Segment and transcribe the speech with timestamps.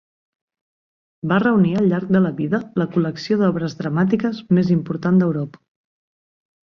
[1.31, 5.63] Va reunir al llarg de la vida la col·lecció d'obres dramàtiques més important d'Europa.